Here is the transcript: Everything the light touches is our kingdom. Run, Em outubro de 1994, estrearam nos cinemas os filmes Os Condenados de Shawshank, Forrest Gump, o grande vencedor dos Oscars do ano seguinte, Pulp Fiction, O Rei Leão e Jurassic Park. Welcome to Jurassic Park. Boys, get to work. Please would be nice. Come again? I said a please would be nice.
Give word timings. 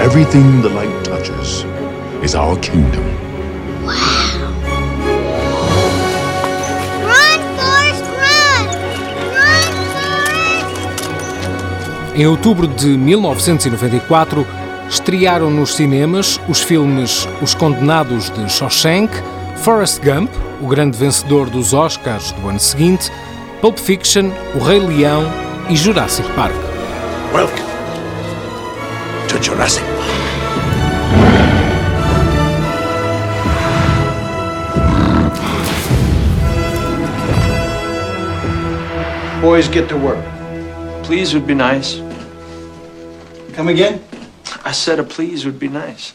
Everything 0.00 0.62
the 0.62 0.70
light 0.70 1.04
touches 1.04 1.64
is 2.24 2.34
our 2.34 2.58
kingdom. 2.60 3.04
Run, 3.84 4.49
Em 12.14 12.26
outubro 12.26 12.66
de 12.66 12.88
1994, 12.88 14.44
estrearam 14.88 15.48
nos 15.48 15.74
cinemas 15.74 16.40
os 16.48 16.60
filmes 16.60 17.28
Os 17.40 17.54
Condenados 17.54 18.30
de 18.30 18.50
Shawshank, 18.50 19.12
Forrest 19.58 20.00
Gump, 20.02 20.28
o 20.60 20.66
grande 20.66 20.98
vencedor 20.98 21.48
dos 21.48 21.72
Oscars 21.72 22.32
do 22.32 22.48
ano 22.48 22.58
seguinte, 22.58 23.12
Pulp 23.60 23.78
Fiction, 23.78 24.30
O 24.56 24.58
Rei 24.58 24.80
Leão 24.80 25.24
e 25.68 25.76
Jurassic 25.76 26.28
Park. 26.32 26.54
Welcome 27.32 27.62
to 29.28 29.40
Jurassic 29.40 29.84
Park. 29.84 30.00
Boys, 39.40 39.68
get 39.68 39.88
to 39.88 39.96
work. 39.96 40.18
Please 41.04 41.32
would 41.34 41.46
be 41.46 41.54
nice. 41.54 42.09
Come 43.52 43.68
again? 43.68 44.02
I 44.64 44.72
said 44.72 44.98
a 44.98 45.04
please 45.04 45.44
would 45.44 45.58
be 45.58 45.68
nice. 45.68 46.14